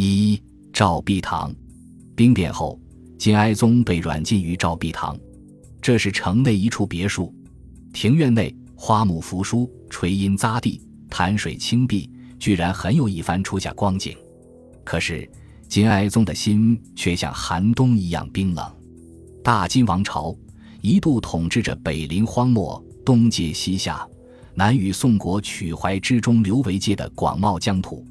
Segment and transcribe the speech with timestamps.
[0.00, 0.40] 一
[0.72, 1.52] 赵壁堂，
[2.14, 2.78] 兵变后，
[3.18, 5.18] 金哀宗被软禁于赵壁堂，
[5.82, 7.34] 这是城内一处别墅，
[7.92, 10.80] 庭院内花木扶疏，垂荫匝地，
[11.10, 12.08] 潭水清碧，
[12.38, 14.16] 居然很有一番初夏光景。
[14.84, 15.28] 可是
[15.66, 18.72] 金哀宗的心却像寒冬一样冰冷。
[19.42, 20.32] 大金王朝
[20.80, 24.06] 一度统治着北临荒漠，东接西夏，
[24.54, 28.06] 南与宋国曲淮之中流为界的广袤疆土，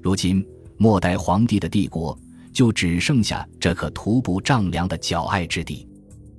[0.00, 0.42] 如今。
[0.78, 2.18] 末代皇帝的帝国
[2.52, 5.88] 就只剩下这颗徒步丈量的脚爱之地。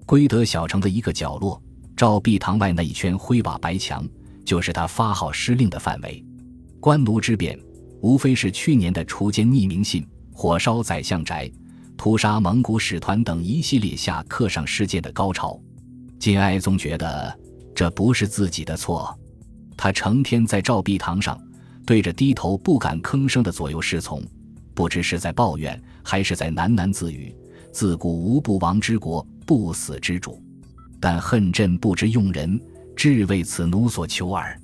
[0.06, 1.62] 归德小城的一个角落，
[1.96, 4.08] 赵壁堂外那一圈灰瓦白墙，
[4.46, 6.24] 就是他发号施令的范围。
[6.80, 7.60] 官奴之变，
[8.02, 11.52] 无非是去年的锄奸匿名信、火烧宰相宅、
[11.98, 15.60] 屠杀蒙古使团等一系列下课上事件的高潮。
[16.20, 17.38] 金哀宗觉得
[17.76, 19.14] 这不是自己的错，
[19.76, 21.40] 他成天在赵壁堂上。
[21.88, 24.22] 对着低头不敢吭声的左右侍从，
[24.74, 27.34] 不知是在抱怨还是在喃喃自语
[27.72, 30.44] ：“自古无不亡之国，不死之主。
[31.00, 32.60] 但恨朕不知用人，
[32.94, 34.60] 至为此奴所求耳。”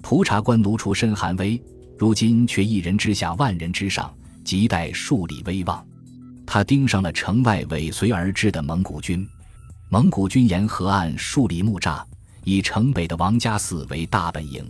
[0.00, 1.60] 蒲察官奴出身寒微，
[1.98, 4.14] 如今却一人之下，万人之上，
[4.44, 5.84] 亟待树立威望。
[6.46, 9.26] 他盯上了城外尾随而至的蒙古军。
[9.88, 12.00] 蒙古军沿河岸树立木栅，
[12.44, 14.64] 以城北的王家寺为大本营。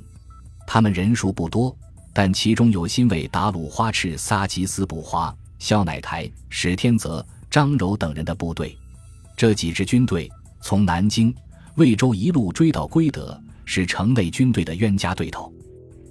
[0.67, 1.77] 他们人数不多。
[2.13, 8.77] 但其中有新为达鲁花赤撒吉斯布花、萧乃台、史天泽、张柔等人的部队，
[9.37, 10.29] 这几支军队
[10.61, 11.35] 从南京、
[11.77, 15.53] 魏州一路追到归德，是城内军队的冤家对头。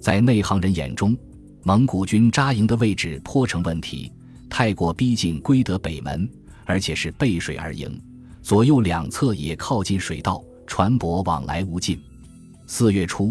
[0.00, 1.16] 在内行人眼中，
[1.62, 4.10] 蒙古军扎营的位置颇成问题，
[4.48, 6.28] 太过逼近归德北门，
[6.64, 8.00] 而且是背水而营，
[8.40, 12.00] 左右两侧也靠近水道，船舶往来无尽。
[12.66, 13.30] 四月初。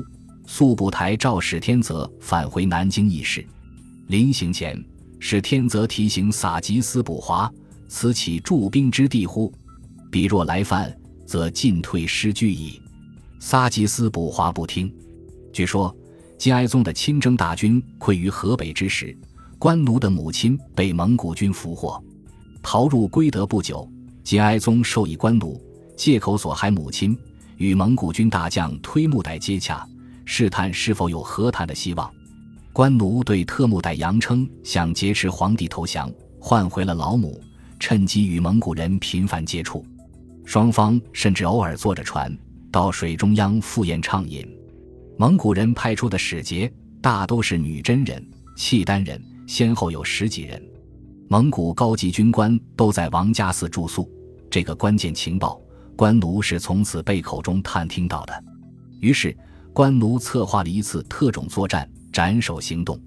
[0.52, 3.45] 速不台召史天泽返回南京议事，
[4.08, 4.83] 临行前，
[5.19, 7.50] 史天泽提醒撒吉斯补华
[7.88, 9.53] ：“此岂驻兵之地乎？
[10.09, 10.91] 彼若来犯，
[11.23, 12.81] 则进退失据矣。”
[13.39, 14.91] 撒吉斯补华不听。
[15.53, 15.96] 据说
[16.35, 19.16] 金哀宗的亲征大军溃于河北之时，
[19.59, 22.03] 官奴的母亲被蒙古军俘获，
[22.63, 23.88] 逃入归德不久，
[24.24, 25.62] 金哀宗授意官奴
[25.95, 27.16] 借口所害母亲，
[27.57, 29.88] 与蒙古军大将推木代接洽。
[30.31, 32.13] 试探是否有和谈的希望，
[32.72, 36.09] 官奴对特木代扬称想劫持皇帝投降，
[36.40, 37.41] 换回了老母，
[37.79, 39.84] 趁机与蒙古人频繁接触，
[40.45, 42.31] 双方甚至偶尔坐着船
[42.72, 44.47] 到水中央赴宴畅饮。
[45.18, 48.23] 蒙古人派出的使节大都是女真人、
[48.56, 50.63] 契丹人，先后有十几人。
[51.28, 54.07] 蒙古高级军官都在王家寺住宿，
[54.47, 55.59] 这个关键情报，
[55.95, 58.44] 官奴是从此被口中探听到的，
[59.00, 59.35] 于是。
[59.79, 63.00] 官奴策划了一次特种作战斩首行动。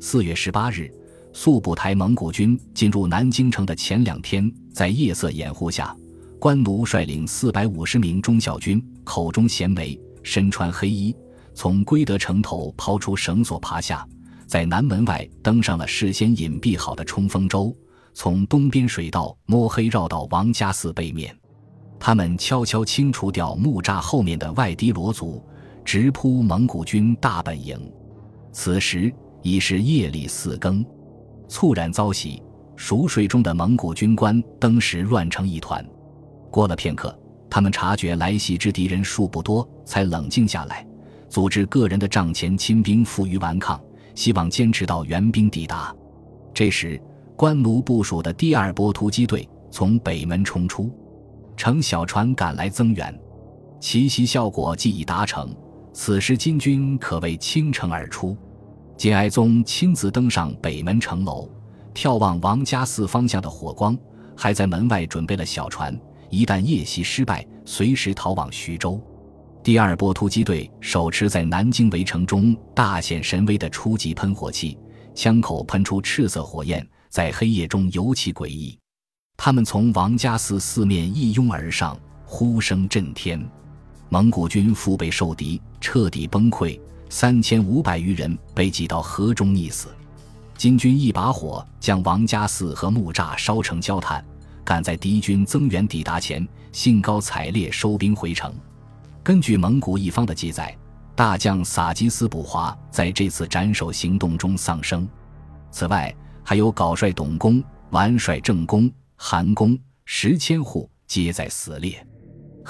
[0.00, 0.92] 四月十八日，
[1.32, 5.96] 速不台蒙古军进入南京城的前两天，在夜色掩护下，
[6.40, 11.14] 官奴率领四百五十名忠孝军，口中衔枚，身穿黑衣，
[11.54, 14.04] 从归德城头抛出绳索爬下，
[14.44, 17.72] 在南门外登上了事先隐蔽好的冲锋舟，
[18.12, 21.32] 从东边水道摸黑绕到王家寺背面。
[22.00, 25.40] 他们悄悄清除掉木栅后面的外敌罗族。
[25.88, 27.80] 直扑蒙古军大本营，
[28.52, 29.10] 此时
[29.40, 30.84] 已是夜里四更，
[31.48, 32.42] 猝然遭袭，
[32.76, 35.82] 熟睡中的蒙古军官登时乱成一团。
[36.50, 37.18] 过了片刻，
[37.48, 40.86] 他们察觉来袭之敌人数不多，才冷静下来，
[41.30, 43.80] 组织个人的帐前亲兵负隅顽抗，
[44.14, 45.96] 希望坚持到援兵抵达。
[46.52, 47.00] 这时，
[47.34, 50.92] 官奴部署的第二波突击队从北门冲出，
[51.56, 53.18] 乘小船赶来增援，
[53.80, 55.50] 奇袭效果既已达成。
[56.00, 58.36] 此时金军可谓倾城而出，
[58.96, 61.50] 金哀宗亲自登上北门城楼，
[61.92, 63.98] 眺望王家寺方向的火光，
[64.36, 66.00] 还在门外准备了小船，
[66.30, 69.02] 一旦夜袭失败，随时逃往徐州。
[69.60, 74.78] 第二波突击队手持在南京围城中大显神威的初级喷火器，
[75.16, 78.78] 枪口喷出赤色火焰，在黑夜中尤其诡异。
[79.36, 83.44] 他们从王家寺四面一拥而上，呼声震天。
[84.10, 89.88] 蒙古军腹背受敌，彻底崩溃，三千五百余人被挤到河中溺死。
[90.56, 94.24] 金军一把火将王家寺和木栅烧成焦炭，
[94.64, 98.52] 赶在敌军增援抵达前，兴高采烈收兵回城。
[99.22, 100.74] 根据蒙古一方的记载，
[101.14, 105.06] 大将撒吉斯补华在这次斩首行动中丧生。
[105.70, 112.04] 此外，还有皋帅董公、完帅郑公、韩公、石千户皆在死列。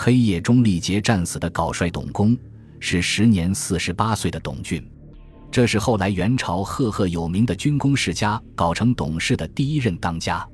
[0.00, 2.38] 黑夜中力竭战死的搞帅董公，
[2.78, 4.88] 是时年四十八岁的董俊。
[5.50, 10.48] 这是后来元朝赫赫有名的军功世家搞成董事的第一任当家。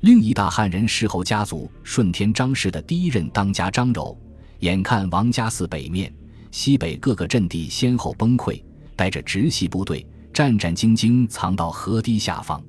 [0.00, 4.14] 另一大汉人世侯家族顺天张氏的第一任当家张柔，
[4.58, 6.14] 眼看王家寺北面、
[6.50, 8.62] 西北各个阵地先后崩溃，
[8.94, 12.62] 带着直系部队战战兢兢藏到河堤下方。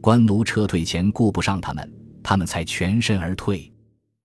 [0.00, 1.92] 官奴撤退前顾不上他们，
[2.22, 3.70] 他们才全身而退。